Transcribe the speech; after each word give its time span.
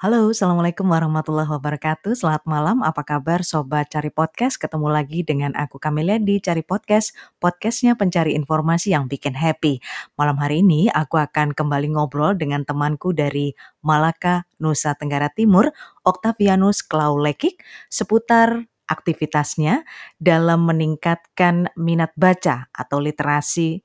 Halo, 0.00 0.32
Assalamualaikum 0.32 0.88
warahmatullahi 0.88 1.60
wabarakatuh. 1.60 2.16
Selamat 2.16 2.48
malam, 2.48 2.80
apa 2.80 3.04
kabar 3.04 3.44
Sobat 3.44 3.92
Cari 3.92 4.08
Podcast? 4.08 4.56
Ketemu 4.56 4.88
lagi 4.88 5.20
dengan 5.20 5.52
aku 5.52 5.76
Kamelia 5.76 6.16
di 6.16 6.40
Cari 6.40 6.64
Podcast, 6.64 7.12
podcastnya 7.36 7.92
pencari 8.00 8.32
informasi 8.32 8.96
yang 8.96 9.12
bikin 9.12 9.36
happy. 9.36 9.76
Malam 10.16 10.40
hari 10.40 10.64
ini 10.64 10.88
aku 10.88 11.20
akan 11.20 11.52
kembali 11.52 11.92
ngobrol 11.92 12.32
dengan 12.32 12.64
temanku 12.64 13.12
dari 13.12 13.52
Malaka, 13.84 14.48
Nusa 14.56 14.96
Tenggara 14.96 15.28
Timur, 15.28 15.68
Octavianus 16.00 16.80
Klaulekik, 16.80 17.60
seputar 17.92 18.72
aktivitasnya 18.88 19.84
dalam 20.16 20.64
meningkatkan 20.64 21.76
minat 21.76 22.16
baca 22.16 22.72
atau 22.72 23.04
literasi 23.04 23.84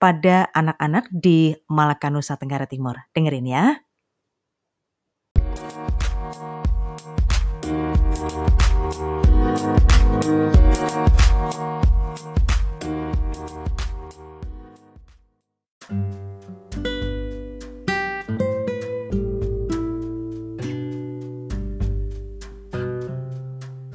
pada 0.00 0.48
anak-anak 0.56 1.12
di 1.12 1.52
Malaka, 1.68 2.08
Nusa 2.08 2.40
Tenggara 2.40 2.64
Timur. 2.64 2.96
Dengerin 3.12 3.44
ya. 3.44 3.89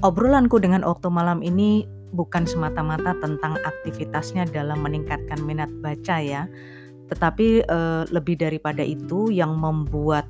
Obrolanku 0.05 0.61
dengan 0.61 0.85
Okto 0.85 1.09
malam 1.09 1.41
ini 1.41 1.81
bukan 2.13 2.45
semata-mata 2.45 3.17
tentang 3.17 3.57
aktivitasnya 3.65 4.45
dalam 4.53 4.85
meningkatkan 4.85 5.41
minat 5.41 5.73
baca 5.81 6.21
ya, 6.21 6.45
tetapi 7.09 7.65
uh, 7.65 8.05
lebih 8.13 8.37
daripada 8.37 8.85
itu 8.85 9.33
yang 9.33 9.57
membuat 9.57 10.29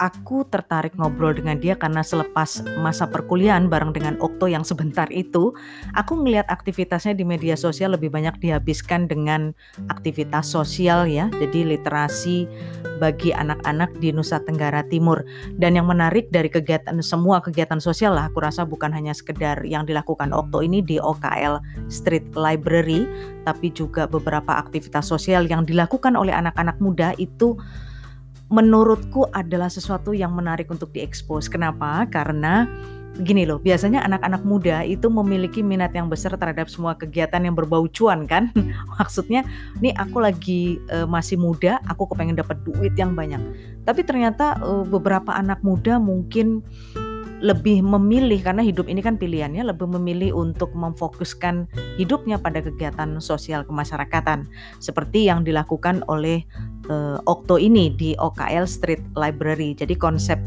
aku 0.00 0.44
tertarik 0.48 0.96
ngobrol 0.96 1.36
dengan 1.36 1.60
dia 1.60 1.76
karena 1.76 2.00
selepas 2.00 2.64
masa 2.80 3.04
perkuliahan 3.08 3.68
bareng 3.68 3.92
dengan 3.92 4.14
Okto 4.18 4.48
yang 4.48 4.64
sebentar 4.64 5.06
itu, 5.12 5.52
aku 5.92 6.12
ngelihat 6.20 6.48
aktivitasnya 6.48 7.16
di 7.16 7.24
media 7.26 7.54
sosial 7.54 7.94
lebih 7.94 8.08
banyak 8.08 8.36
dihabiskan 8.40 9.06
dengan 9.06 9.52
aktivitas 9.92 10.48
sosial 10.48 11.04
ya, 11.08 11.28
jadi 11.38 11.76
literasi 11.76 12.48
bagi 12.98 13.34
anak-anak 13.34 13.98
di 13.98 14.14
Nusa 14.14 14.38
Tenggara 14.42 14.86
Timur. 14.86 15.26
Dan 15.58 15.74
yang 15.74 15.90
menarik 15.90 16.30
dari 16.30 16.50
kegiatan 16.50 16.98
semua 17.02 17.42
kegiatan 17.42 17.82
sosial 17.82 18.14
lah, 18.14 18.30
aku 18.30 18.42
rasa 18.42 18.62
bukan 18.62 18.94
hanya 18.94 19.10
sekedar 19.14 19.66
yang 19.66 19.86
dilakukan 19.86 20.30
Okto 20.30 20.62
ini 20.62 20.82
di 20.82 21.02
OKL 21.02 21.58
Street 21.90 22.30
Library, 22.38 23.06
tapi 23.42 23.74
juga 23.74 24.06
beberapa 24.06 24.54
aktivitas 24.58 25.10
sosial 25.10 25.50
yang 25.50 25.66
dilakukan 25.66 26.14
oleh 26.14 26.30
anak-anak 26.30 26.78
muda 26.78 27.10
itu 27.18 27.58
menurutku 28.52 29.24
adalah 29.32 29.72
sesuatu 29.72 30.12
yang 30.12 30.36
menarik 30.36 30.68
untuk 30.68 30.92
diekspos. 30.92 31.48
Kenapa? 31.48 32.04
Karena 32.12 32.68
gini 33.24 33.48
loh, 33.48 33.56
biasanya 33.60 34.04
anak-anak 34.04 34.44
muda 34.44 34.84
itu 34.84 35.08
memiliki 35.08 35.60
minat 35.64 35.92
yang 35.92 36.08
besar 36.12 36.36
terhadap 36.36 36.68
semua 36.68 36.92
kegiatan 36.96 37.40
yang 37.40 37.56
berbau 37.56 37.88
cuan 37.88 38.28
kan. 38.28 38.52
Maksudnya, 39.00 39.48
nih 39.80 39.96
aku 39.96 40.20
lagi 40.20 40.76
uh, 40.92 41.08
masih 41.08 41.40
muda, 41.40 41.80
aku 41.88 42.12
kepengen 42.12 42.36
dapat 42.36 42.60
duit 42.60 42.92
yang 43.00 43.16
banyak. 43.16 43.40
Tapi 43.88 44.04
ternyata 44.04 44.60
uh, 44.60 44.84
beberapa 44.84 45.32
anak 45.32 45.64
muda 45.64 45.96
mungkin 45.96 46.60
lebih 47.42 47.82
memilih 47.82 48.38
karena 48.38 48.62
hidup 48.62 48.86
ini 48.86 49.02
kan 49.02 49.18
pilihannya 49.18 49.66
lebih 49.66 49.90
memilih 49.98 50.30
untuk 50.38 50.70
memfokuskan 50.78 51.66
hidupnya 51.98 52.38
pada 52.38 52.62
kegiatan 52.62 53.18
sosial 53.18 53.66
kemasyarakatan 53.66 54.46
seperti 54.78 55.26
yang 55.26 55.42
dilakukan 55.42 56.06
oleh 56.06 56.46
uh, 56.88 57.18
Okto 57.28 57.60
ini 57.60 57.92
di 57.92 58.16
OKL 58.16 58.66
Street 58.66 59.02
Library. 59.14 59.76
Jadi 59.76 59.94
konsep 59.94 60.38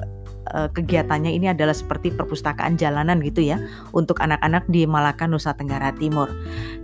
uh, 0.53 0.69
kegiatannya 0.69 1.31
ini 1.31 1.49
adalah 1.49 1.73
seperti 1.73 2.13
perpustakaan 2.13 2.77
jalanan 2.77 3.21
gitu 3.23 3.41
ya 3.41 3.57
untuk 3.95 4.19
anak-anak 4.21 4.67
di 4.69 4.85
Malaka 4.85 5.25
Nusa 5.25 5.55
Tenggara 5.55 5.95
Timur. 5.95 6.29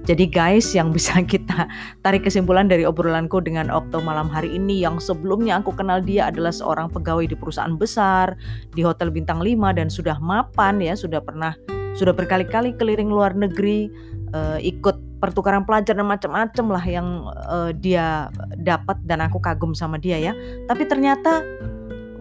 Jadi 0.08 0.26
guys 0.32 0.72
yang 0.74 0.90
bisa 0.90 1.22
kita 1.32 1.68
tarik 2.02 2.26
kesimpulan 2.26 2.66
dari 2.72 2.88
obrolanku 2.88 3.44
dengan 3.44 3.70
Okto 3.70 4.02
malam 4.02 4.32
hari 4.32 4.56
ini 4.56 4.82
yang 4.82 4.98
sebelumnya 4.98 5.60
aku 5.62 5.76
kenal 5.76 6.02
dia 6.02 6.30
adalah 6.30 6.54
seorang 6.54 6.90
pegawai 6.90 7.28
di 7.28 7.36
perusahaan 7.38 7.76
besar 7.76 8.34
di 8.74 8.82
hotel 8.82 9.14
bintang 9.14 9.44
5 9.44 9.78
dan 9.78 9.88
sudah 9.92 10.18
mapan 10.18 10.82
ya 10.82 10.94
sudah 10.98 11.22
pernah 11.22 11.54
sudah 11.96 12.16
berkali-kali 12.16 12.76
keliling 12.80 13.12
luar 13.12 13.36
negeri 13.36 13.92
uh, 14.32 14.58
ikut 14.62 15.22
pertukaran 15.22 15.62
pelajar 15.68 15.94
dan 15.94 16.10
macam-macam 16.10 16.66
lah 16.74 16.86
yang 16.86 17.08
uh, 17.46 17.70
dia 17.78 18.34
dapat 18.58 18.98
dan 19.06 19.22
aku 19.22 19.38
kagum 19.38 19.78
sama 19.78 20.02
dia 20.02 20.18
ya. 20.18 20.34
Tapi 20.66 20.90
ternyata 20.90 21.46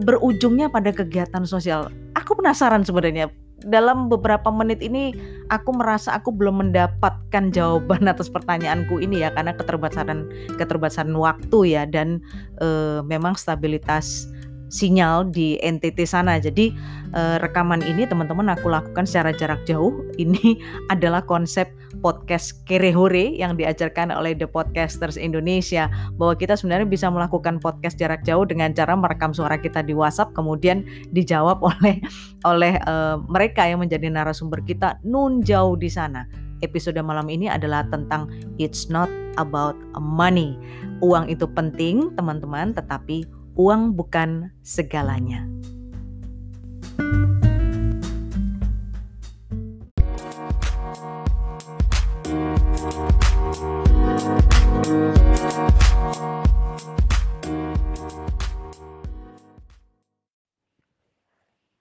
berujungnya 0.05 0.69
pada 0.69 0.93
kegiatan 0.93 1.45
sosial. 1.49 1.89
Aku 2.17 2.37
penasaran 2.37 2.85
sebenarnya 2.85 3.33
dalam 3.65 4.09
beberapa 4.09 4.49
menit 4.49 4.81
ini 4.81 5.13
aku 5.53 5.77
merasa 5.77 6.17
aku 6.17 6.33
belum 6.33 6.69
mendapatkan 6.69 7.53
jawaban 7.53 8.09
atas 8.09 8.33
pertanyaanku 8.33 9.01
ini 9.05 9.21
ya 9.21 9.29
karena 9.33 9.53
keterbatasan 9.53 10.29
keterbatasan 10.57 11.13
waktu 11.13 11.77
ya 11.77 11.85
dan 11.85 12.25
e, 12.57 13.01
memang 13.05 13.37
stabilitas 13.37 14.29
sinyal 14.71 15.29
di 15.29 15.59
NTT 15.61 16.07
sana. 16.07 16.39
Jadi 16.39 16.73
eh, 17.13 17.37
rekaman 17.43 17.83
ini 17.83 18.07
teman-teman 18.07 18.55
aku 18.55 18.71
lakukan 18.71 19.05
secara 19.05 19.35
jarak 19.35 19.67
jauh. 19.67 19.93
Ini 20.17 20.57
adalah 20.95 21.27
konsep 21.27 21.69
podcast 22.01 22.63
Kerehore 22.65 23.35
yang 23.35 23.59
diajarkan 23.59 24.15
oleh 24.15 24.33
The 24.33 24.49
Podcasters 24.49 25.19
Indonesia 25.19 25.91
bahwa 26.17 26.39
kita 26.39 26.55
sebenarnya 26.57 26.89
bisa 26.89 27.11
melakukan 27.11 27.59
podcast 27.59 27.99
jarak 27.99 28.23
jauh 28.23 28.47
dengan 28.47 28.73
cara 28.73 28.95
merekam 28.95 29.35
suara 29.35 29.59
kita 29.59 29.83
di 29.85 29.93
WhatsApp 29.93 30.33
kemudian 30.33 30.87
dijawab 31.13 31.61
oleh 31.77 32.01
oleh 32.47 32.79
uh, 32.87 33.21
mereka 33.29 33.67
yang 33.67 33.83
menjadi 33.83 34.09
narasumber 34.09 34.63
kita 34.65 34.97
nun 35.03 35.43
jauh 35.43 35.75
di 35.77 35.91
sana. 35.91 36.25
Episode 36.61 37.01
malam 37.01 37.33
ini 37.33 37.49
adalah 37.49 37.89
tentang 37.89 38.29
it's 38.61 38.93
not 38.93 39.09
about 39.41 39.77
money. 39.97 40.61
Uang 41.01 41.33
itu 41.33 41.49
penting, 41.49 42.13
teman-teman, 42.21 42.77
tetapi 42.77 43.25
uang 43.59 43.99
bukan 43.99 44.55
segalanya. 44.63 45.43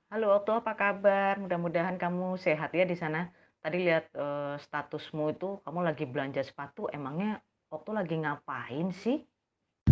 Halo 0.09 0.41
Okto, 0.41 0.57
apa 0.57 0.73
kabar? 0.73 1.37
Mudah-mudahan 1.37 2.01
kamu 2.01 2.41
sehat 2.41 2.73
ya 2.73 2.81
di 2.81 2.97
sana. 2.97 3.29
Tadi 3.61 3.77
lihat 3.77 4.09
uh, 4.17 4.57
statusmu 4.57 5.37
itu 5.37 5.61
kamu 5.61 5.85
lagi 5.85 6.09
belanja 6.09 6.41
sepatu. 6.41 6.89
Emangnya 6.89 7.45
Okto 7.69 7.93
lagi 7.93 8.17
ngapain 8.17 8.89
sih? 8.89 9.28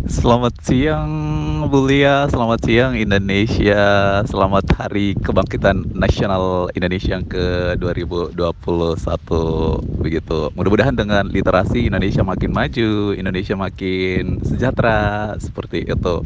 Selamat 0.06 0.54
siang 0.62 1.10
Bulia, 1.66 2.30
selamat 2.30 2.62
siang 2.62 2.94
Indonesia, 2.94 3.82
selamat 4.22 4.70
Hari 4.78 5.18
Kebangkitan 5.18 5.90
Nasional 5.90 6.70
Indonesia 6.78 7.18
yang 7.18 7.26
ke 7.26 7.74
2021 7.82 8.38
begitu. 9.98 10.54
Mudah-mudahan 10.54 10.94
dengan 10.94 11.26
literasi 11.26 11.90
Indonesia 11.90 12.22
makin 12.22 12.54
maju, 12.54 13.10
Indonesia 13.18 13.58
makin 13.58 14.38
sejahtera 14.46 15.34
seperti 15.42 15.90
itu. 15.90 16.22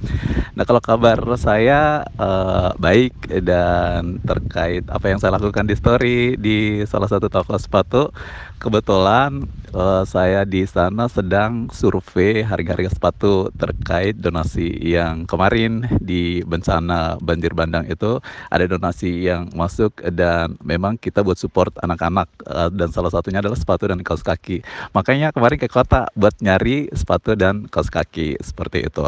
Nah 0.52 0.68
kalau 0.68 0.84
kabar 0.84 1.16
saya 1.40 2.04
uh, 2.20 2.76
baik 2.76 3.40
dan 3.40 4.20
terkait 4.20 4.84
apa 4.92 5.08
yang 5.08 5.16
saya 5.16 5.40
lakukan 5.40 5.64
di 5.64 5.72
story 5.72 6.36
di 6.36 6.84
salah 6.84 7.08
satu 7.08 7.32
toko 7.32 7.56
sepatu, 7.56 8.12
kebetulan 8.60 9.48
uh, 9.72 10.04
saya 10.04 10.44
di 10.44 10.62
sana 10.68 11.08
sedang 11.08 11.72
survei 11.72 12.44
harga-harga 12.44 12.92
sepatu 12.92 13.48
terkait 13.62 14.18
donasi 14.18 14.74
yang 14.82 15.22
kemarin 15.30 15.86
di 16.02 16.42
bencana 16.42 17.14
banjir 17.22 17.54
bandang 17.54 17.86
itu 17.86 18.18
ada 18.50 18.66
donasi 18.66 19.30
yang 19.30 19.46
masuk 19.54 20.02
dan 20.10 20.58
memang 20.66 20.98
kita 20.98 21.22
buat 21.22 21.38
support 21.38 21.70
anak-anak 21.78 22.26
uh, 22.50 22.66
dan 22.74 22.90
salah 22.90 23.14
satunya 23.14 23.38
adalah 23.38 23.54
sepatu 23.54 23.86
dan 23.86 24.02
kaos 24.02 24.26
kaki. 24.26 24.66
Makanya 24.90 25.30
kemarin 25.30 25.62
ke 25.62 25.70
kota 25.70 26.10
buat 26.18 26.34
nyari 26.42 26.90
sepatu 26.90 27.38
dan 27.38 27.70
kaos 27.70 27.86
kaki 27.86 28.42
seperti 28.42 28.82
itu. 28.90 29.06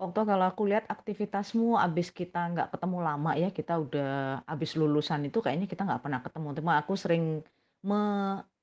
Waktu 0.00 0.20
kalau 0.24 0.46
aku 0.48 0.64
lihat 0.64 0.88
aktivitasmu 0.88 1.76
abis 1.76 2.08
kita 2.08 2.40
nggak 2.56 2.72
ketemu 2.72 2.98
lama 3.04 3.36
ya, 3.36 3.52
kita 3.52 3.76
udah 3.76 4.40
abis 4.48 4.78
lulusan 4.78 5.28
itu 5.28 5.44
kayaknya 5.44 5.68
kita 5.68 5.84
nggak 5.84 6.00
pernah 6.00 6.24
ketemu. 6.24 6.48
Cuma 6.56 6.72
aku 6.80 6.96
sering 6.96 7.44
me 7.84 8.00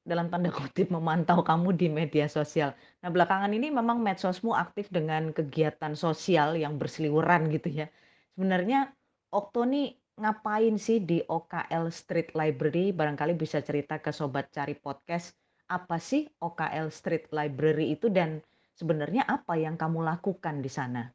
dalam 0.08 0.32
tanda 0.32 0.48
kutip 0.48 0.88
memantau 0.88 1.44
kamu 1.44 1.76
di 1.76 1.92
media 1.92 2.32
sosial. 2.32 2.72
Nah, 3.04 3.12
belakangan 3.12 3.52
ini 3.52 3.68
memang 3.68 4.00
medsosmu 4.00 4.56
aktif 4.56 4.88
dengan 4.88 5.36
kegiatan 5.36 5.92
sosial 6.00 6.56
yang 6.56 6.80
berseliweran 6.80 7.52
gitu 7.52 7.84
ya. 7.84 7.92
Sebenarnya 8.34 8.96
Okto 9.28 9.68
nih 9.68 9.92
ngapain 10.16 10.80
sih 10.80 11.04
di 11.04 11.20
OKL 11.28 11.92
Street 11.92 12.32
Library? 12.32 12.96
Barangkali 12.96 13.36
bisa 13.36 13.60
cerita 13.60 14.00
ke 14.00 14.16
sobat 14.16 14.48
cari 14.56 14.72
podcast 14.80 15.36
apa 15.68 16.00
sih 16.00 16.24
OKL 16.40 16.88
Street 16.88 17.28
Library 17.36 17.92
itu 18.00 18.08
dan 18.08 18.40
sebenarnya 18.72 19.28
apa 19.28 19.60
yang 19.60 19.76
kamu 19.76 20.08
lakukan 20.08 20.64
di 20.64 20.72
sana? 20.72 21.12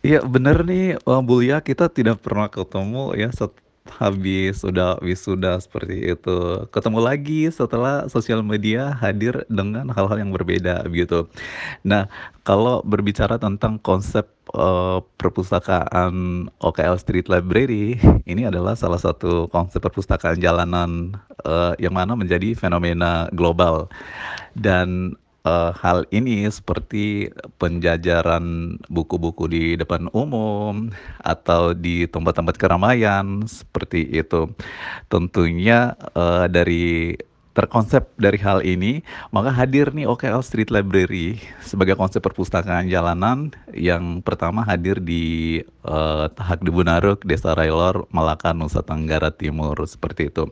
Iya 0.00 0.24
bener 0.24 0.64
nih, 0.64 0.96
Bulia 1.02 1.60
kita 1.60 1.90
tidak 1.90 2.22
pernah 2.24 2.46
ketemu 2.46 3.12
ya 3.18 3.28
habis 3.88 4.60
udah 4.60 5.00
wisuda 5.00 5.56
seperti 5.56 6.12
itu. 6.12 6.38
Ketemu 6.68 7.00
lagi 7.00 7.48
setelah 7.48 8.06
sosial 8.12 8.44
media 8.44 8.92
hadir 8.92 9.44
dengan 9.48 9.88
hal-hal 9.90 10.20
yang 10.20 10.30
berbeda 10.30 10.84
gitu. 10.92 11.26
Nah, 11.82 12.06
kalau 12.44 12.84
berbicara 12.84 13.40
tentang 13.40 13.80
konsep, 13.80 14.28
eee, 14.52 14.98
perpustakaan 15.16 16.46
OKL 16.60 16.96
Street 17.00 17.26
Library, 17.32 17.96
ini 18.28 18.42
adalah 18.44 18.76
salah 18.76 19.00
satu 19.00 19.48
konsep 19.48 19.80
perpustakaan 19.80 20.36
jalanan, 20.38 21.16
eee, 21.44 21.88
yang 21.88 21.96
mana 21.96 22.12
menjadi 22.14 22.52
fenomena 22.52 23.32
global. 23.32 23.88
Dan, 24.52 25.16
eee, 25.46 25.70
hal 25.82 26.04
ini 26.12 26.46
seperti 26.50 27.30
penjajaran 27.60 28.76
buku-buku 28.92 29.44
di 29.50 29.64
depan 29.80 30.08
umum 30.12 30.90
atau 31.24 31.72
di 31.76 32.04
tempat-tempat 32.08 32.56
keramaian 32.60 33.44
seperti 33.48 34.04
itu. 34.10 34.48
Tentunya, 35.12 35.96
eee, 36.16 36.44
dari 36.52 36.86
terkonsep 37.50 38.06
dari 38.14 38.38
hal 38.38 38.62
ini, 38.62 39.02
maka 39.34 39.50
hadir 39.50 39.90
nih 39.90 40.06
OKL 40.06 40.38
Street 40.40 40.70
Library 40.70 41.42
sebagai 41.66 41.98
konsep 41.98 42.22
perpustakaan 42.22 42.86
jalanan 42.86 43.50
yang 43.74 44.22
pertama 44.22 44.62
hadir 44.62 45.02
di, 45.02 45.58
eee, 45.64 46.24
Tahak 46.30 46.62
Dibunaruk, 46.62 47.26
Desa 47.26 47.58
Railor, 47.58 48.06
Malaka, 48.14 48.54
Nusa 48.54 48.86
Tenggara 48.86 49.34
Timur, 49.34 49.74
seperti 49.82 50.30
itu. 50.30 50.46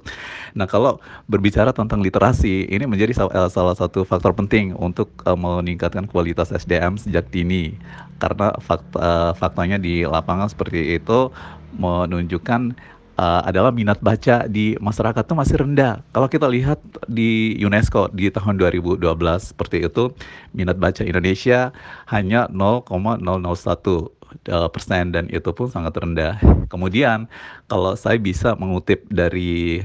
Nah, 0.59 0.67
kalau 0.67 0.99
berbicara 1.31 1.71
tentang 1.71 2.03
literasi, 2.03 2.67
ini 2.67 2.85
menjadi 2.91 3.15
eee, 3.31 3.49
salah 3.51 3.79
satu 3.79 4.03
faktor 4.03 4.35
penting 4.35 4.75
untuk, 4.75 5.15
eee, 5.23 5.39
meningkatkan 5.39 6.11
kualitas 6.11 6.51
SDM 6.51 6.99
sejak 6.99 7.31
dini. 7.31 7.79
Karena 8.19 8.51
fakt 8.59 8.91
eee, 8.99 9.33
faktanya 9.39 9.79
di 9.79 10.03
lapangan 10.03 10.51
seperti 10.51 10.99
itu 10.99 11.31
menunjukkan, 11.79 12.75
eee, 13.19 13.41
adalah 13.51 13.75
minat 13.75 13.99
baca 14.01 14.47
di 14.47 14.79
masyarakat 14.79 15.23
tuh 15.27 15.37
masih 15.37 15.57
rendah. 15.61 16.01
Kalau 16.15 16.31
kita 16.31 16.47
lihat 16.47 16.79
di 17.11 17.59
UNESCO 17.61 18.09
di 18.15 18.31
tahun 18.31 18.57
2012 18.57 19.51
seperti 19.53 19.83
itu, 19.85 20.15
minat 20.55 20.79
baca 20.79 21.03
Indonesia 21.03 21.75
hanya 22.09 22.47
0,001, 22.55 24.15
eee, 24.47 24.69
persen 24.71 25.11
dan 25.11 25.27
itu 25.35 25.51
pun 25.53 25.67
sangat 25.69 25.99
rendah. 25.99 26.39
Kemudian 26.73 27.27
kalau 27.67 27.99
saya 27.99 28.17
bisa 28.23 28.55
mengutip 28.55 29.05
dari, 29.11 29.83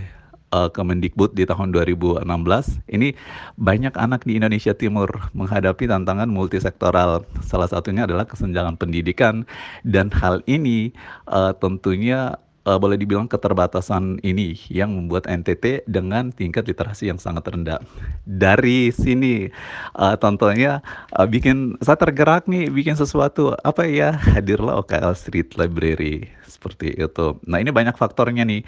eee, 0.53 0.69
Kemendikbud 0.75 1.33
di 1.33 1.43
tahun 1.49 1.73
2016, 1.73 2.77
ini 2.91 3.17
banyak 3.57 3.97
anak 3.97 4.23
di 4.29 4.37
Indonesia 4.37 4.77
Timur 4.77 5.09
menghadapi 5.33 5.89
tantangan 5.89 6.29
multisektoral. 6.29 7.25
Salah 7.41 7.69
satunya 7.71 8.05
adalah 8.05 8.29
kesenjangan 8.29 8.77
pendidikan 8.77 9.47
dan 9.87 10.13
hal 10.13 10.45
ini, 10.45 10.93
eee, 11.27 11.51
tentunya, 11.57 12.37
eee, 12.67 12.77
boleh 12.79 12.97
dibilang 12.99 13.27
keterbatasan 13.31 14.19
ini 14.23 14.55
yang 14.71 14.91
membuat 14.95 15.27
NTT 15.29 15.85
dengan 15.87 16.31
tingkat 16.33 16.67
literasi 16.67 17.11
yang 17.11 17.19
sangat 17.21 17.47
rendah. 17.51 17.79
Dari 18.27 18.89
sini, 18.95 19.47
eee, 19.95 20.15
contohnya, 20.23 20.79
eee, 21.15 21.27
bikin 21.31 21.75
saya 21.83 21.99
tergerak 21.99 22.47
nih 22.47 22.71
bikin 22.71 22.95
sesuatu, 22.99 23.53
apa 23.63 23.83
ya, 23.87 24.15
hadirlah 24.15 24.79
OKL 24.83 25.13
Street 25.17 25.55
Library, 25.59 26.27
seperti 26.47 26.95
itu. 26.95 27.37
Nah, 27.47 27.59
ini 27.63 27.71
banyak 27.75 27.95
faktornya 27.99 28.43
nih, 28.47 28.63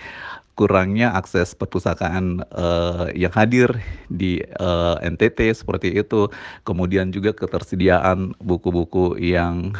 kurangnya 0.55 1.11
akses 1.15 1.51
perpustakaan, 1.55 2.43
eee, 2.51 3.05
yang 3.27 3.33
hadir 3.35 3.69
di, 4.11 4.39
eee, 4.43 4.95
NTT 5.03 5.51
seperti 5.55 5.91
itu, 5.99 6.27
kemudian 6.67 7.11
juga 7.11 7.31
ketersediaan 7.35 8.35
buku-buku 8.39 9.19
yang, 9.19 9.75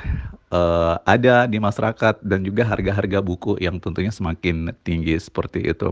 eee, 0.56 0.94
ada 1.04 1.36
di 1.52 1.60
masyarakat 1.60 2.24
dan 2.24 2.40
juga 2.48 2.64
harga-harga 2.64 3.20
buku 3.20 3.60
yang 3.60 3.76
tentunya 3.84 4.12
semakin 4.16 4.72
tinggi, 4.88 5.20
seperti 5.20 5.68
itu. 5.68 5.92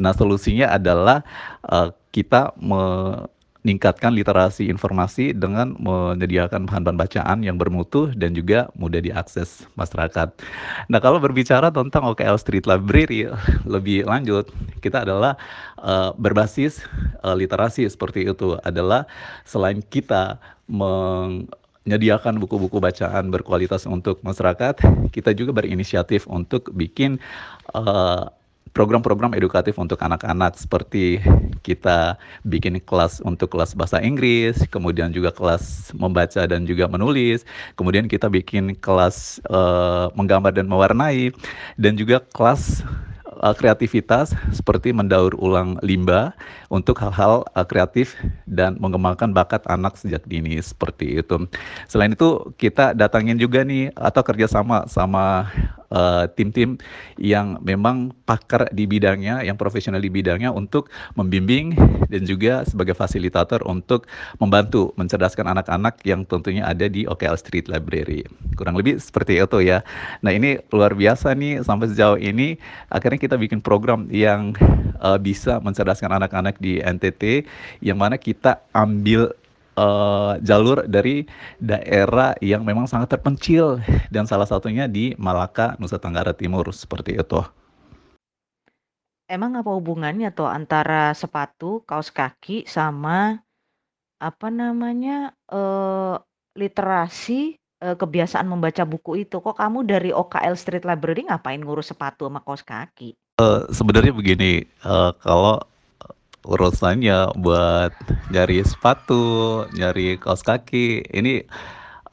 Nah, 0.00 0.12
solusinya 0.16 0.74
adalah, 0.74 1.22
eee, 1.66 1.90
kita 2.14 2.54
meningkatkan 2.62 4.14
literasi 4.14 4.70
informasi 4.70 5.34
dengan 5.34 5.74
menyediakan 5.78 6.66
bahan-bahan 6.70 6.98
bacaan 6.98 7.38
yang 7.42 7.58
bermutu 7.58 8.10
dan 8.14 8.30
juga 8.34 8.70
mudah 8.78 9.02
diakses 9.02 9.66
masyarakat. 9.74 10.30
Nah, 10.90 10.98
kalau 11.02 11.18
berbicara 11.22 11.70
tentang 11.74 12.06
OKL 12.10 12.38
Street 12.38 12.66
Library 12.68 13.30
lebih 13.74 14.06
lanjut, 14.06 14.50
kita 14.82 15.02
adalah, 15.06 15.38
eee, 15.80 16.10
berbasis, 16.18 16.82
eee, 17.22 17.34
literasi 17.46 17.86
seperti 17.88 18.26
itu 18.28 18.58
adalah 18.62 19.06
selain 19.46 19.80
kita 19.82 20.38
menyediakan 21.84 22.40
buku-buku 22.40 22.80
bacaan 22.80 23.28
berkualitas 23.28 23.84
untuk 23.84 24.20
masyarakat, 24.24 24.80
kita 25.12 25.30
juga 25.36 25.52
berinisiatif 25.52 26.24
untuk 26.28 26.72
bikin, 26.72 27.20
eee, 27.76 28.24
program-program 28.74 29.38
edukatif 29.38 29.78
untuk 29.78 30.02
anak-anak 30.02 30.58
seperti 30.58 31.22
kita 31.62 32.18
bikin 32.42 32.82
kelas 32.82 33.22
untuk 33.22 33.54
kelas 33.54 33.76
bahasa 33.78 34.02
Inggris, 34.02 34.66
kemudian 34.66 35.14
juga 35.14 35.30
kelas 35.30 35.94
membaca 35.94 36.42
dan 36.42 36.66
juga 36.66 36.90
menulis, 36.90 37.46
kemudian 37.78 38.10
kita 38.10 38.26
bikin 38.26 38.74
kelas, 38.82 39.38
eee, 39.46 40.06
menggambar 40.18 40.50
dan 40.56 40.66
mewarnai, 40.66 41.30
dan 41.78 41.94
juga 41.94 42.18
kelas, 42.34 42.82
eee, 43.40 43.54
kreativitas 43.58 44.34
seperti 44.54 44.94
mendaur 44.94 45.34
ulang 45.38 45.78
limbah 45.82 46.34
untuk 46.70 46.98
hal-hal, 47.02 47.46
eee, 47.54 47.66
kreatif 47.66 48.14
dan 48.46 48.76
mengembangkan 48.78 49.32
bakat 49.34 49.62
anak 49.66 49.98
sejak 49.98 50.22
dini, 50.28 50.58
seperti 50.62 51.18
itu. 51.22 51.46
Selain 51.90 52.12
itu 52.12 52.54
kita 52.60 52.94
datangin 52.94 53.38
juga 53.40 53.62
nih 53.66 53.90
atau 53.96 54.22
kerjasama 54.22 54.86
sama, 54.86 55.48
eee, 55.90 56.24
tim-tim 56.38 56.70
yang 57.18 57.58
memang 57.62 58.10
pakar 58.26 58.70
di 58.74 58.84
bidangnya, 58.86 59.42
yang 59.46 59.58
profesional 59.58 60.02
di 60.02 60.10
bidangnya 60.10 60.50
untuk 60.54 60.90
membimbing 61.18 61.74
dan 62.10 62.22
juga 62.26 62.62
sebagai 62.66 62.94
fasilitator 62.94 63.62
untuk 63.66 64.06
membantu 64.38 64.94
mencerdaskan 64.98 65.50
anak-anak 65.54 66.02
yang 66.06 66.26
tentunya 66.26 66.66
ada 66.66 66.86
di 66.90 67.06
OKL 67.06 67.38
Street 67.38 67.66
Library. 67.70 68.26
Kurang 68.58 68.78
lebih 68.78 68.98
seperti 68.98 69.38
itu 69.38 69.58
ya. 69.62 69.82
Nah, 70.22 70.30
ini 70.34 70.58
luar 70.70 70.94
biasa 70.94 71.34
nih 71.34 71.62
sampai 71.62 71.90
sejauh 71.90 72.18
ini 72.18 72.58
akhirnya 72.90 73.18
kita 73.24 73.40
bikin 73.40 73.64
program 73.64 74.04
yang, 74.12 74.52
eee, 75.00 75.18
bisa 75.24 75.56
mencerdaskan 75.64 76.12
anak-anak 76.20 76.60
di 76.60 76.84
NTT, 76.84 77.48
yang 77.80 77.96
mana 77.96 78.20
kita 78.20 78.60
ambil, 78.76 79.32
eee, 79.74 80.32
jalur 80.44 80.84
dari 80.84 81.24
daerah 81.56 82.36
yang 82.44 82.62
memang 82.62 82.84
sangat 82.84 83.16
terpencil 83.16 83.80
dan 84.12 84.28
salah 84.28 84.44
satunya 84.44 84.84
di 84.84 85.16
Malaka, 85.16 85.74
Nusa 85.80 85.96
Tenggara 85.96 86.36
Timur, 86.36 86.68
seperti 86.70 87.16
itu. 87.16 87.40
Emang 89.24 89.56
apa 89.56 89.72
hubungannya 89.72 90.28
tuh 90.36 90.44
antara 90.44 91.16
sepatu, 91.16 91.80
kaos 91.88 92.12
kaki, 92.12 92.68
sama 92.68 93.40
apa 94.20 94.48
namanya, 94.52 95.32
eee, 95.48 96.20
literasi, 96.60 97.56
eee, 97.84 97.96
kebiasaan 98.00 98.48
membaca 98.48 98.82
buku 98.88 99.28
itu? 99.28 99.44
Kok 99.44 99.60
kamu 99.60 99.84
dari 99.84 100.10
OKL 100.16 100.56
Street 100.56 100.88
Library 100.88 101.28
ngapain 101.28 101.60
ngurus 101.60 101.92
sepatu 101.92 102.24
sama 102.24 102.40
kaos 102.40 102.64
kaki? 102.64 103.12
Eee, 103.36 103.60
sebenarnya 103.68 104.16
begini, 104.16 104.64
eee, 104.64 105.10
kalau, 105.20 105.60
urusannya 106.44 107.36
buat 107.40 107.92
nyari 108.32 108.60
sepatu, 108.64 109.64
nyari 109.76 110.16
kaos 110.20 110.40
kaki, 110.44 111.04
ini, 111.12 111.44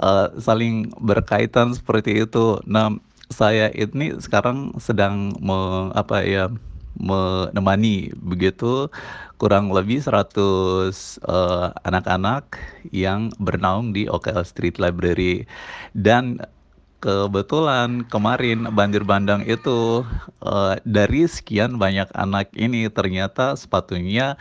eee, 0.02 0.28
saling 0.40 0.92
berkaitan 1.00 1.72
seperti 1.76 2.24
itu. 2.28 2.60
Nah, 2.68 2.92
saya 3.32 3.72
ini 3.72 4.20
sekarang 4.20 4.76
sedang 4.76 5.32
me 5.40 5.92
apa 5.96 6.20
ya, 6.28 6.52
menemani 7.00 8.12
begitu 8.20 8.88
kurang 9.42 9.72
lebih 9.74 10.04
100, 10.04 11.18
eee, 11.26 11.68
anak-anak 11.88 12.58
yang 12.94 13.32
bernaung 13.42 13.92
di 13.96 14.06
OKL 14.12 14.46
Street 14.46 14.78
Library. 14.82 15.46
Dan 15.96 16.40
kebetulan 17.02 18.06
kemarin 18.10 18.70
banjir 18.76 19.04
bandang 19.08 19.44
itu, 19.48 20.06
eee, 20.46 20.76
dari 20.86 21.26
sekian 21.30 21.78
banyak 21.82 22.10
anak 22.16 22.52
ini 22.58 22.88
ternyata 22.94 23.58
sepatunya, 23.58 24.38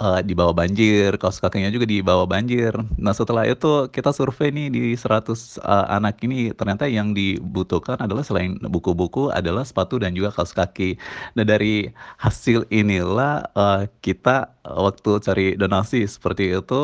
eee, 0.00 0.20
dibawa 0.26 0.52
banjir, 0.56 1.14
kaos 1.20 1.38
kakinya 1.38 1.68
juga 1.70 1.84
dibawa 1.86 2.24
banjir. 2.24 2.72
Nah, 2.98 3.12
setelah 3.12 3.44
itu 3.46 3.86
kita 3.92 4.10
survei 4.16 4.48
nih 4.50 4.68
di 4.72 4.84
100, 4.96 5.60
eee, 5.60 5.86
anak 5.92 6.16
ini, 6.24 6.50
ternyata 6.56 6.88
yang 6.88 7.12
dibutuhkan 7.12 8.00
adalah 8.00 8.24
selain 8.24 8.56
buku-buku 8.64 9.28
adalah 9.30 9.62
sepatu 9.68 10.00
dan 10.00 10.16
juga 10.16 10.32
kaos 10.34 10.56
kaki. 10.56 10.96
Nah, 11.36 11.44
dari 11.46 11.92
hasil 12.18 12.64
inilah, 12.72 13.44
eee, 13.54 13.82
kita 14.00 14.48
waktu 14.64 15.10
cari 15.22 15.46
donasi 15.60 16.08
seperti 16.08 16.56
itu, 16.56 16.80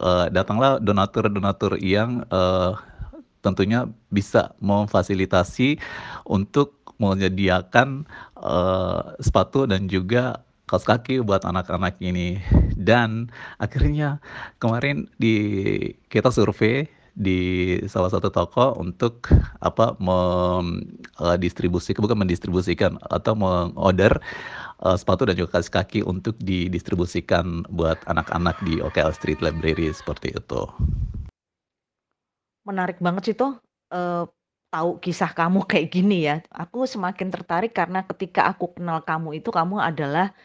eee, 0.00 0.26
datanglah 0.32 0.80
donatur-donatur 0.80 1.76
yang, 1.80 2.24
eee, 2.32 2.72
tentunya 3.44 3.86
bisa 4.10 4.52
memfasilitasi 4.58 5.78
untuk 6.26 6.74
menyediakan, 6.98 8.08
eee, 8.40 9.00
sepatu 9.22 9.68
dan 9.68 9.86
juga 9.90 10.40
kaos 10.66 10.82
kaki 10.82 11.22
buat 11.22 11.46
anak-anak 11.46 12.02
ini. 12.02 12.42
Dan 12.74 13.30
akhirnya 13.62 14.18
kemarin 14.58 15.06
di 15.16 15.38
kita 16.10 16.34
survei 16.34 16.90
di 17.16 17.72
salah 17.88 18.12
satu 18.12 18.28
toko 18.28 18.76
untuk 18.76 19.32
apa 19.64 19.96
mendistribusikan 19.96 22.04
bukan 22.04 22.20
mendistribusikan 22.20 23.00
atau 23.08 23.32
mengorder 23.32 24.20
uh, 24.84 25.00
sepatu 25.00 25.24
dan 25.24 25.40
juga 25.40 25.56
kaos 25.56 25.72
kaki 25.72 26.04
untuk 26.04 26.36
didistribusikan 26.44 27.64
buat 27.72 27.96
anak-anak 28.04 28.60
di 28.68 28.84
OKL 28.84 29.16
Street 29.16 29.40
Library 29.40 29.88
seperti 29.96 30.36
itu. 30.36 30.68
Menarik 32.68 33.00
banget 33.00 33.32
sih 33.32 33.36
tuh, 33.38 33.56
uh, 33.94 34.26
tahu 34.68 35.00
kisah 35.00 35.32
kamu 35.32 35.64
kayak 35.64 35.88
gini 35.88 36.28
ya. 36.28 36.44
Aku 36.52 36.84
semakin 36.84 37.32
tertarik 37.32 37.72
karena 37.72 38.04
ketika 38.04 38.44
aku 38.50 38.76
kenal 38.76 39.00
kamu 39.00 39.40
itu 39.40 39.48
kamu 39.48 39.80
adalah 39.80 40.36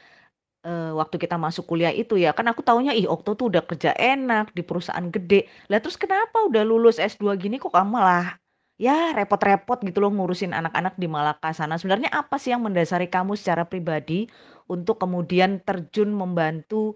Eee, 0.65 0.93
waktu 0.93 1.17
kita 1.17 1.41
masuk 1.41 1.65
kuliah 1.65 1.89
itu 1.89 2.21
ya, 2.21 2.37
kan 2.37 2.45
aku 2.45 2.61
taunya, 2.61 2.93
ih 2.93 3.09
Okto 3.09 3.33
tuh 3.33 3.49
udah 3.49 3.65
kerja 3.65 3.97
enak 3.97 4.53
di 4.53 4.61
perusahaan 4.61 5.09
gede. 5.09 5.49
Lah 5.73 5.81
terus 5.81 5.97
kenapa 5.97 6.37
udah 6.45 6.61
lulus 6.61 7.01
S2 7.01 7.33
gini 7.33 7.57
kok 7.57 7.73
kamu 7.73 7.97
malah, 7.97 8.37
ya 8.77 9.09
repot-repot 9.17 9.81
gitu 9.81 9.97
loh 10.05 10.13
ngurusin 10.13 10.53
anak-anak 10.53 10.93
di 11.01 11.09
Malaka 11.09 11.49
sana. 11.57 11.81
Sebenarnya 11.81 12.13
apa 12.13 12.37
sih 12.37 12.53
yang 12.53 12.61
mendasari 12.61 13.09
kamu 13.09 13.33
secara 13.41 13.65
pribadi 13.65 14.29
untuk 14.69 15.01
kemudian 15.01 15.65
terjun 15.65 16.13
membantu 16.13 16.93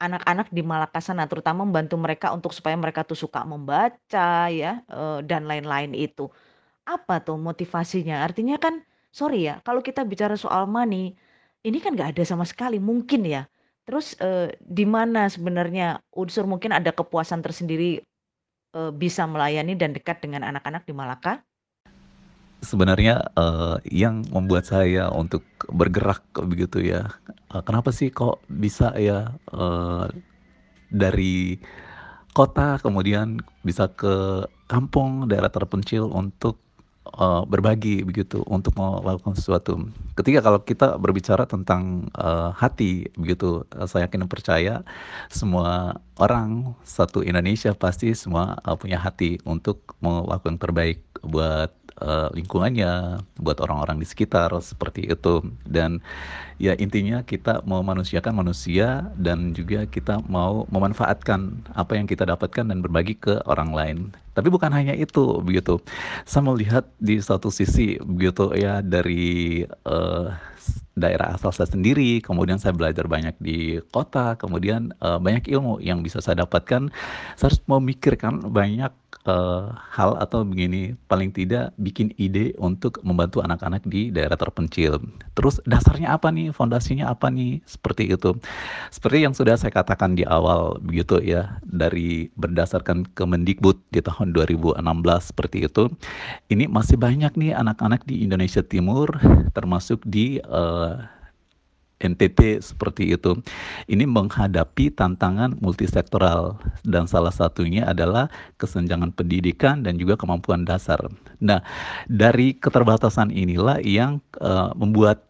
anak-anak 0.00 0.48
di 0.52 0.62
Malaka 0.64 1.00
sana, 1.04 1.28
terutama 1.30 1.64
membantu 1.68 1.96
mereka 2.00 2.32
untuk 2.32 2.52
supaya 2.56 2.76
mereka 2.80 3.04
tuh 3.04 3.16
suka 3.18 3.44
membaca 3.48 4.48
ya, 4.52 4.80
eee, 4.88 5.18
dan 5.28 5.44
lain-lain 5.50 5.92
itu. 5.96 6.32
Apa 6.88 7.20
tuh 7.24 7.36
motivasinya? 7.40 8.24
Artinya 8.26 8.56
kan 8.60 8.82
sorry 9.12 9.48
ya, 9.48 9.60
kalau 9.66 9.80
kita 9.84 10.02
bicara 10.08 10.34
soal 10.40 10.66
money 10.70 11.14
ini 11.64 11.80
kan 11.80 11.96
nggak 11.96 12.14
ada 12.14 12.24
sama 12.28 12.44
sekali, 12.44 12.76
mungkin 12.76 13.24
ya. 13.24 13.48
Terus, 13.88 14.16
eee, 14.20 14.52
di 14.60 14.84
mana 14.84 15.28
sebenarnya 15.28 16.00
unsur 16.12 16.44
mungkin 16.44 16.76
ada 16.76 16.92
kepuasan 16.92 17.40
tersendiri, 17.40 18.04
eee, 18.76 18.90
bisa 18.92 19.24
melayani 19.24 19.72
dan 19.72 19.96
dekat 19.96 20.20
dengan 20.20 20.44
anak-anak 20.44 20.84
di 20.84 20.92
Malaka? 20.92 21.40
Sebenarnya, 22.64 23.24
eee, 23.36 23.76
yang 24.04 24.24
membuat 24.28 24.68
saya 24.68 25.08
untuk 25.12 25.44
bergerak 25.72 26.24
begitu 26.44 26.84
ya, 26.84 27.08
eee, 27.52 27.62
kenapa 27.64 27.92
sih 27.92 28.12
kok 28.12 28.44
bisa 28.48 28.92
ya, 29.00 29.32
eee, 29.52 30.04
dari 30.92 31.56
kota 32.36 32.76
kemudian 32.80 33.40
bisa 33.64 33.88
ke 33.88 34.44
kampung, 34.68 35.28
daerah 35.28 35.48
terpencil 35.48 36.12
untuk 36.12 36.60
uh, 37.12 37.44
berbagi 37.44 38.02
begitu 38.02 38.40
untuk 38.48 38.74
melakukan 38.76 39.36
sesuatu. 39.36 39.88
Ketika 40.16 40.40
kalau 40.40 40.60
kita 40.64 40.96
berbicara 40.96 41.44
tentang 41.44 42.08
uh, 42.16 42.50
hati 42.56 43.12
begitu, 43.18 43.68
uh, 43.76 43.86
saya 43.86 44.08
yakin 44.08 44.24
dan 44.24 44.30
percaya 44.30 44.74
semua 45.28 46.00
orang 46.16 46.72
satu 46.86 47.20
Indonesia 47.20 47.76
pasti 47.76 48.14
semua 48.16 48.56
uh, 48.64 48.76
punya 48.78 48.96
hati 48.96 49.38
untuk 49.44 49.96
melakukan 50.00 50.54
yang 50.54 50.62
terbaik 50.62 50.98
buat 51.24 51.72
uh, 52.00 52.30
lingkungannya, 52.34 53.22
buat 53.38 53.58
orang-orang 53.60 54.00
di 54.00 54.06
sekitar 54.06 54.50
seperti 54.62 55.06
itu. 55.06 55.44
Dan 55.66 56.00
ya 56.58 56.78
intinya 56.78 57.22
kita 57.26 57.62
mau 57.66 57.82
manusiakan 57.82 58.40
manusia 58.40 59.10
dan 59.18 59.52
juga 59.54 59.84
kita 59.86 60.22
mau 60.26 60.64
memanfaatkan 60.70 61.70
apa 61.74 61.92
yang 61.98 62.06
kita 62.06 62.24
dapatkan 62.26 62.70
dan 62.70 62.78
berbagi 62.80 63.18
ke 63.18 63.42
orang 63.46 63.70
lain. 63.74 63.98
Tapi 64.34 64.50
bukan 64.50 64.74
hanya 64.74 64.94
itu 64.98 65.38
begitu. 65.46 65.78
Saya 66.26 66.42
melihat 66.42 66.84
di 66.98 67.22
satu 67.22 67.54
sisi 67.54 68.02
begitu 68.02 68.50
ya 68.58 68.82
dari 68.82 69.62
uh, 69.86 70.34
daerah 70.94 71.34
asal 71.34 71.50
saya 71.50 71.70
sendiri, 71.70 72.22
kemudian 72.22 72.58
saya 72.58 72.70
belajar 72.70 73.10
banyak 73.10 73.34
di 73.42 73.82
kota, 73.90 74.38
kemudian 74.38 74.94
uh, 75.02 75.18
banyak 75.18 75.50
ilmu 75.50 75.82
yang 75.82 76.02
bisa 76.02 76.22
saya 76.22 76.46
dapatkan. 76.46 76.90
Saya 77.34 77.50
harus 77.50 77.60
memikirkan 77.66 78.42
banyak 78.50 78.90
uh, 79.26 79.70
hal 79.94 80.18
atau 80.18 80.42
begini 80.42 80.98
paling 81.06 81.30
tidak 81.30 81.70
bikin 81.78 82.10
ide 82.18 82.52
untuk 82.58 82.98
membantu 83.06 83.40
anak-anak 83.40 83.86
di 83.86 84.10
daerah 84.10 84.34
terpencil. 84.34 84.98
Terus 85.38 85.62
dasarnya 85.64 86.14
apa 86.14 86.34
nih? 86.34 86.50
Fondasinya 86.50 87.10
apa 87.10 87.30
nih? 87.30 87.62
Seperti 87.64 88.10
itu. 88.10 88.36
Seperti 88.90 89.24
yang 89.24 89.34
sudah 89.34 89.54
saya 89.54 89.70
katakan 89.70 90.18
di 90.18 90.26
awal 90.26 90.78
begitu 90.82 91.22
ya 91.22 91.58
dari 91.62 92.28
berdasarkan 92.34 93.06
Kemendikbud 93.14 93.78
di 93.94 94.00
tahun 94.02 94.34
2016 94.34 94.82
seperti 95.30 95.66
itu. 95.66 95.90
Ini 96.50 96.66
masih 96.66 96.98
banyak 96.98 97.34
nih 97.38 97.54
anak-anak 97.54 98.02
di 98.04 98.26
Indonesia 98.26 98.60
Timur 98.60 99.14
termasuk 99.54 100.02
di 100.02 100.42
uh, 100.44 101.13
NTT 102.04 102.60
seperti 102.60 103.16
itu. 103.16 103.40
Ini 103.88 104.04
menghadapi 104.04 104.92
tantangan 104.92 105.56
multisektoral 105.58 106.60
dan 106.84 107.08
salah 107.08 107.32
satunya 107.32 107.88
adalah 107.88 108.28
kesenjangan 108.60 109.16
pendidikan 109.16 109.80
dan 109.80 109.96
juga 109.96 110.20
kemampuan 110.20 110.68
dasar. 110.68 111.00
Nah, 111.40 111.64
dari 112.06 112.52
keterbatasan 112.52 113.32
inilah 113.32 113.80
yang 113.80 114.20
uh, 114.44 114.76
membuat 114.76 115.24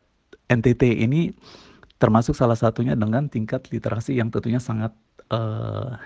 NTT 0.51 1.07
ini 1.07 1.33
termasuk 2.03 2.35
salah 2.37 2.59
satunya 2.59 2.99
dengan 2.99 3.31
tingkat 3.31 3.71
literasi 3.71 4.19
yang 4.19 4.29
tentunya 4.29 4.59
sangat 4.59 4.93
uh, 5.33 5.97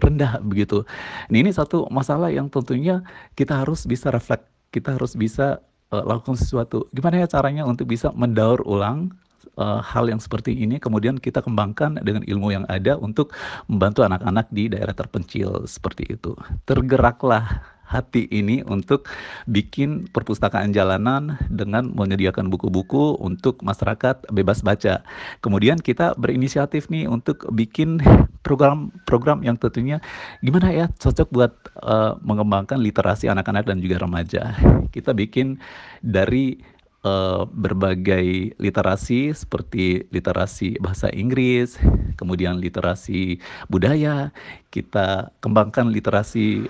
rendah 0.00 0.40
begitu. 0.40 0.86
Nah, 1.28 1.36
ini 1.36 1.50
satu 1.52 1.90
masalah 1.92 2.32
yang 2.32 2.48
tentunya 2.48 3.04
kita 3.36 3.60
harus 3.60 3.84
bisa 3.84 4.08
refleks, 4.08 4.46
kita 4.72 4.96
harus 4.96 5.12
bisa 5.18 5.60
uh, 5.92 6.04
lakukan 6.06 6.40
sesuatu. 6.40 6.88
Gimana 6.90 7.22
ya 7.22 7.28
caranya 7.28 7.68
untuk 7.68 7.90
bisa 7.92 8.10
mendaur 8.16 8.64
ulang 8.64 9.12
uh, 9.58 9.80
hal 9.84 10.08
yang 10.08 10.20
seperti 10.20 10.54
ini 10.56 10.78
kemudian 10.78 11.18
kita 11.18 11.44
kembangkan 11.44 12.00
dengan 12.00 12.24
ilmu 12.24 12.52
yang 12.52 12.64
ada 12.68 12.96
untuk 12.96 13.34
membantu 13.68 14.06
anak-anak 14.06 14.48
di 14.52 14.72
daerah 14.72 14.96
terpencil 14.96 15.64
seperti 15.68 16.16
itu. 16.16 16.36
Tergeraklah 16.68 17.72
hati 17.92 18.24
ini 18.32 18.64
untuk 18.64 19.04
bikin 19.44 20.08
perpustakaan 20.08 20.72
jalanan 20.72 21.36
dengan 21.52 21.92
menyediakan 21.92 22.48
buku-buku 22.48 23.20
untuk 23.20 23.60
masyarakat 23.60 24.24
bebas 24.32 24.64
baca. 24.64 25.04
Kemudian 25.44 25.76
kita 25.76 26.16
berinisiatif 26.16 26.88
nih 26.88 27.04
untuk 27.04 27.44
bikin 27.52 28.00
program-program 28.46 29.44
yang 29.44 29.60
tentunya 29.60 30.00
gimana 30.40 30.72
ya 30.72 30.86
cocok 30.88 31.28
buat 31.28 31.52
uh, 31.84 32.16
mengembangkan 32.24 32.80
literasi 32.80 33.28
anak-anak 33.28 33.68
dan 33.68 33.84
juga 33.84 34.00
remaja. 34.00 34.56
Kita 34.88 35.12
bikin 35.12 35.60
dari 36.00 36.72
uh, 37.02 37.44
berbagai 37.50 38.56
literasi 38.58 39.34
seperti 39.34 40.06
literasi 40.10 40.78
bahasa 40.78 41.10
Inggris, 41.10 41.78
kemudian 42.16 42.58
literasi 42.58 43.38
budaya, 43.66 44.30
kita 44.70 45.30
kembangkan 45.42 45.90
literasi 45.90 46.66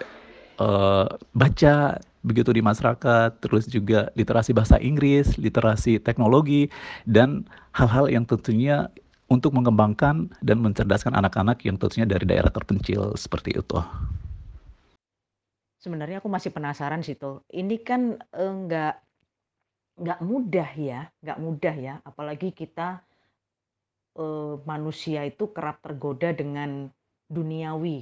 uh, 0.61 1.09
baca 1.37 2.01
begitu 2.23 2.55
di 2.55 2.63
masyarakat, 2.63 3.43
terus 3.43 3.67
juga 3.67 4.09
literasi 4.15 4.55
bahasa 4.55 4.79
Inggris, 4.79 5.37
literasi 5.37 5.99
teknologi, 5.99 6.71
dan 7.05 7.45
hal-hal 7.75 8.07
yang 8.09 8.25
tentunya 8.25 8.89
untuk 9.27 9.57
mengembangkan 9.57 10.29
dan 10.45 10.61
mencerdaskan 10.61 11.17
anak-anak 11.17 11.65
yang 11.65 11.81
tentunya 11.81 12.07
dari 12.07 12.29
daerah 12.29 12.53
terpencil 12.53 13.17
seperti 13.17 13.57
itu. 13.59 13.81
Sebenarnya 15.83 16.23
aku 16.23 16.31
masih 16.31 16.55
penasaran 16.55 17.03
sih 17.03 17.19
tuh. 17.19 17.43
Ini 17.51 17.83
kan 17.83 18.23
enggak 18.31 19.03
Nggak 20.03 20.21
mudah 20.31 20.71
ya 20.89 21.01
nggak 21.25 21.39
mudah 21.45 21.75
ya, 21.87 21.95
apalagi 22.11 22.49
kita, 22.61 22.89
eee, 24.21 24.53
manusia 24.71 25.21
itu 25.31 25.45
kerap 25.57 25.77
tergoda 25.85 26.31
dengan 26.41 26.89
duniawi. 27.37 27.99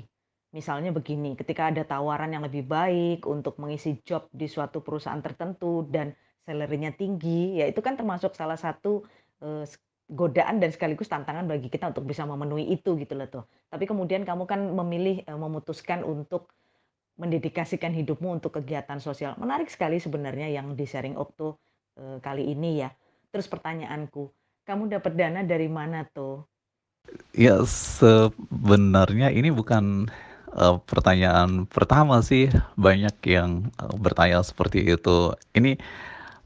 Misalnya 0.56 0.90
begini, 0.98 1.30
ketika 1.38 1.70
ada 1.70 1.82
tawaran 1.86 2.30
yang 2.34 2.42
lebih 2.42 2.66
baik 2.66 3.20
untuk 3.34 3.54
mengisi 3.62 4.02
job 4.02 4.26
di 4.34 4.46
suatu 4.50 4.82
perusahaan 4.82 5.22
tertentu 5.22 5.86
dan 5.94 6.10
salary-nya 6.46 6.90
tinggi, 6.98 7.54
ya 7.62 7.70
itu 7.70 7.78
kan 7.86 7.94
termasuk 7.94 8.34
salah 8.34 8.58
satu, 8.58 9.06
eee, 9.44 9.64
godaan 10.10 10.58
dan 10.58 10.74
sekaligus 10.74 11.06
tantangan 11.06 11.46
bagi 11.46 11.70
kita 11.70 11.86
untuk 11.94 12.02
bisa 12.10 12.26
memenuhi 12.26 12.66
itu 12.74 12.98
gitu 12.98 13.14
loh 13.14 13.28
tuh. 13.30 13.44
Tapi 13.70 13.86
kemudian 13.86 14.26
kamu 14.26 14.44
kan 14.50 14.60
memilih, 14.74 15.22
eee, 15.22 15.38
memutuskan 15.38 16.02
untuk 16.02 16.50
mendedikasikan 17.20 17.92
hidupmu 17.92 18.28
untuk 18.40 18.52
kegiatan 18.58 18.98
sosial. 18.98 19.36
Menarik 19.42 19.68
sekali 19.68 20.00
sebenarnya 20.00 20.48
yang 20.50 20.72
di-sharing 20.78 21.14
Okto 21.20 21.48
uh, 21.48 21.56
kali 22.20 22.52
ini 22.52 22.84
ya. 22.84 22.90
Terus 23.30 23.46
pertanyaanku, 23.46 24.30
kamu 24.66 24.90
dapat 24.90 25.12
dana 25.14 25.40
dari 25.46 25.70
mana 25.70 26.02
tuh? 26.10 26.42
Ya 27.34 27.62
sebenarnya 27.64 29.32
ini 29.32 29.48
bukan 29.50 30.10
uh, 30.54 30.78
pertanyaan 30.82 31.66
pertama 31.66 32.20
sih, 32.22 32.50
banyak 32.74 33.16
yang 33.26 33.70
uh, 33.78 33.94
bertanya 33.96 34.42
seperti 34.42 34.84
itu. 34.84 35.34
Ini 35.54 35.78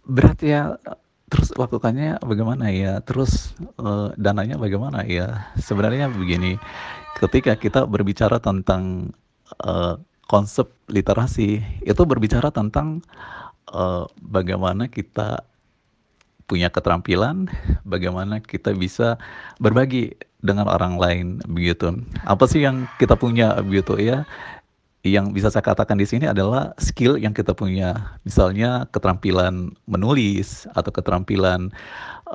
berat 0.04 0.40
ya, 0.44 0.76
terus 1.28 1.52
lakukannya 1.56 2.20
bagaimana 2.20 2.68
ya? 2.70 3.00
Terus 3.02 3.56
uh, 3.80 4.12
dananya 4.16 4.60
bagaimana 4.60 5.04
ya? 5.04 5.52
Sebenarnya 5.58 6.12
begini, 6.12 6.60
ketika 7.18 7.56
kita 7.56 7.84
berbicara 7.88 8.40
tentang 8.40 9.12
uh, 9.64 9.96
konsep 10.28 10.72
literasi, 10.88 11.60
itu 11.84 12.02
berbicara 12.08 12.48
tentang 12.48 13.04
uh, 13.74 14.06
bagaimana 14.22 14.86
kita 14.86 15.42
punya 16.46 16.70
keterampilan, 16.70 17.50
bagaimana 17.92 18.38
kita 18.38 18.72
bisa 18.72 19.18
berbagi 19.58 20.14
dengan 20.44 20.70
orang 20.70 20.96
lain 21.00 21.26
begitu. 21.50 21.92
Apa 22.24 22.46
sih 22.46 22.62
yang 22.62 22.86
kita 23.02 23.18
punya 23.18 23.58
begitu 23.60 23.98
ya? 23.98 24.22
yang 25.04 25.36
bisa 25.36 25.52
saya 25.52 25.60
katakan 25.60 26.00
di 26.00 26.08
sini 26.08 26.24
adalah 26.24 26.72
skill 26.80 27.20
yang 27.20 27.36
kita 27.36 27.52
punya. 27.52 28.16
Misalnya 28.24 28.88
keterampilan 28.88 29.76
menulis 29.84 30.64
atau 30.72 30.88
keterampilan 30.88 31.68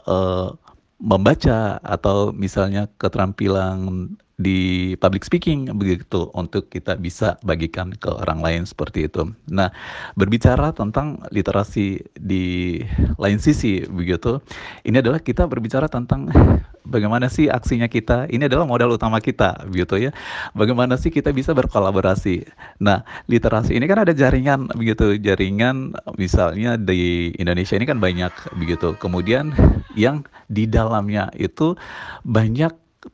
uh, 0.06 0.54
membaca 1.00 1.80
atau 1.80 2.36
misalnya 2.36 2.92
keterampilan 3.00 4.12
di 4.40 4.96
public 5.04 5.28
speaking 5.28 5.68
begitu 5.76 6.32
untuk 6.32 6.72
kita 6.72 6.96
bisa 6.96 7.36
bagikan 7.44 7.92
ke 7.92 8.08
orang 8.08 8.40
lain 8.40 8.64
seperti 8.64 9.12
itu. 9.12 9.36
Nah, 9.52 9.68
berbicara 10.16 10.72
tentang 10.72 11.20
literasi 11.28 12.00
di 12.16 12.80
lain 13.20 13.40
sisi 13.44 13.84
begitu, 13.84 14.40
ini 14.88 15.04
adalah 15.04 15.20
kita 15.20 15.44
berbicara 15.44 15.92
tentang 15.92 16.32
bagaimana 16.86 17.28
sih 17.28 17.52
aksinya 17.52 17.88
kita. 17.88 18.30
Ini 18.32 18.48
adalah 18.48 18.68
modal 18.68 18.96
utama 18.96 19.20
kita 19.20 19.68
begitu 19.68 20.10
ya. 20.10 20.12
Bagaimana 20.54 20.96
sih 20.96 21.12
kita 21.12 21.32
bisa 21.32 21.52
berkolaborasi. 21.56 22.46
Nah, 22.84 23.04
literasi 23.28 23.76
ini 23.76 23.86
kan 23.86 24.04
ada 24.04 24.14
jaringan 24.16 24.72
begitu, 24.76 25.20
jaringan 25.20 25.96
misalnya 26.16 26.76
di 26.80 27.32
Indonesia 27.36 27.76
ini 27.76 27.86
kan 27.88 28.00
banyak 28.00 28.32
begitu. 28.60 28.96
Kemudian 29.00 29.52
yang 29.96 30.24
di 30.48 30.66
dalamnya 30.66 31.30
itu 31.36 31.76
banyak 32.28 32.72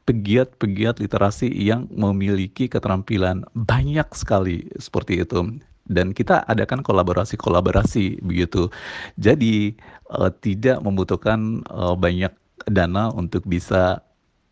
pegiat-pegiat 0.10 0.98
literasi 0.98 1.50
yang 1.53 1.86
memiliki 1.93 2.65
keterampilan 2.65 3.45
banyak 3.53 4.10
sekali 4.17 4.65
seperti 4.81 5.22
itu 5.22 5.62
dan 5.86 6.12
kita 6.12 6.41
adakan 6.50 6.81
kolaborasi-kolaborasi 6.81 8.25
begitu. 8.25 8.74
Jadi 9.22 9.77
uh, 10.10 10.34
tidak 10.41 10.81
membutuhkan 10.81 11.62
uh, 11.69 11.93
banyak 11.93 12.34
dana 12.65 13.13
untuk 13.13 13.45
bisa 13.45 14.01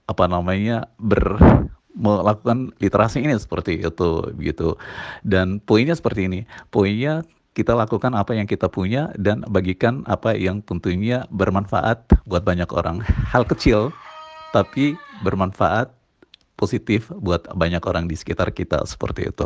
apa 0.09 0.25
namanya 0.27 0.89
ber 0.99 1.39
melakukan 1.93 2.73
literasi 2.81 3.21
ini 3.21 3.37
seperti 3.37 3.85
itu 3.85 4.33
begitu. 4.33 4.73
Dan 5.21 5.61
poinnya 5.61 5.93
seperti 5.93 6.25
ini. 6.25 6.39
Poinnya 6.73 7.21
kita 7.53 7.77
lakukan 7.77 8.17
apa 8.17 8.33
yang 8.33 8.49
kita 8.49 8.65
punya 8.65 9.13
dan 9.21 9.45
bagikan 9.45 10.01
apa 10.09 10.33
yang 10.33 10.65
tentunya 10.65 11.29
bermanfaat 11.29 12.25
buat 12.25 12.41
banyak 12.41 12.69
orang. 12.73 13.05
Hal 13.29 13.45
kecil 13.45 13.93
tapi 14.53 14.97
bermanfaat 15.21 15.93
positif 16.57 17.09
buat 17.13 17.45
banyak 17.53 17.81
orang 17.85 18.09
di 18.09 18.17
sekitar 18.17 18.53
kita 18.53 18.85
seperti 18.89 19.29
itu. 19.29 19.45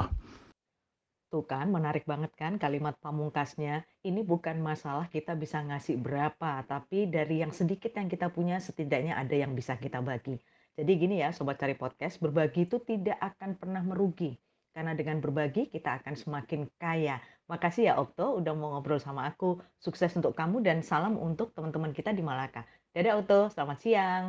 Tuh 1.27 1.43
kan, 1.43 1.67
menarik 1.67 2.07
banget 2.07 2.31
kan 2.39 2.55
kalimat 2.55 2.95
pamungkasnya. 3.03 3.83
Ini 3.99 4.23
bukan 4.23 4.63
masalah 4.63 5.11
kita 5.11 5.35
bisa 5.35 5.59
ngasih 5.59 5.99
berapa, 5.99 6.63
tapi 6.63 7.11
dari 7.11 7.43
yang 7.43 7.51
sedikit 7.51 7.91
yang 7.99 8.07
kita 8.07 8.31
punya 8.31 8.63
setidaknya 8.63 9.19
ada 9.19 9.35
yang 9.35 9.51
bisa 9.51 9.75
kita 9.75 9.99
bagi. 9.99 10.39
Jadi 10.79 10.91
gini 10.95 11.19
ya 11.19 11.35
Sobat 11.35 11.59
Cari 11.59 11.75
Podcast, 11.75 12.23
berbagi 12.23 12.63
itu 12.63 12.79
tidak 12.79 13.19
akan 13.19 13.59
pernah 13.59 13.83
merugi. 13.83 14.39
Karena 14.71 14.95
dengan 14.95 15.19
berbagi 15.19 15.67
kita 15.67 15.99
akan 15.99 16.15
semakin 16.15 16.69
kaya. 16.79 17.19
Makasih 17.49 17.91
ya 17.91 17.93
Okto 17.97 18.37
udah 18.39 18.53
mau 18.53 18.77
ngobrol 18.77 19.01
sama 19.01 19.27
aku. 19.27 19.57
Sukses 19.81 20.13
untuk 20.15 20.31
kamu 20.37 20.63
dan 20.63 20.79
salam 20.79 21.17
untuk 21.17 21.51
teman-teman 21.57 21.91
kita 21.91 22.13
di 22.13 22.23
Malaka. 22.23 22.63
Dadah 22.95 23.19
Okto, 23.19 23.51
selamat 23.51 23.77
siang. 23.83 24.23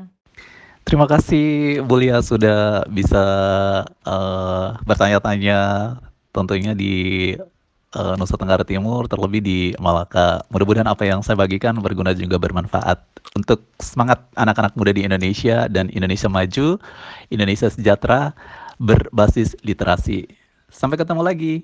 Terima 0.89 1.05
kasih 1.05 1.79
Bulia 1.85 2.25
sudah 2.25 2.81
bisa 2.89 3.21
uh, 4.09 4.73
bertanya-tanya 4.89 5.61
tentunya 6.33 6.73
di 6.77 7.35
uh, 7.95 8.15
Nusa 8.19 8.37
Tenggara 8.37 8.65
Timur 8.67 9.09
terlebih 9.09 9.41
di 9.41 9.59
Malaka. 9.81 10.45
Mudah-mudahan 10.53 10.89
apa 10.89 11.05
yang 11.09 11.25
saya 11.25 11.39
bagikan 11.39 11.79
berguna 11.81 12.13
juga 12.13 12.37
bermanfaat 12.37 12.99
untuk 13.37 13.65
semangat 13.81 14.25
anak-anak 14.37 14.75
muda 14.77 14.93
di 14.93 15.05
Indonesia 15.07 15.71
dan 15.71 15.89
Indonesia 15.93 16.29
maju, 16.29 16.77
Indonesia 17.33 17.69
sejahtera 17.71 18.35
berbasis 18.81 19.57
literasi. 19.65 20.29
Sampai 20.69 21.01
ketemu 21.01 21.23
lagi. 21.25 21.55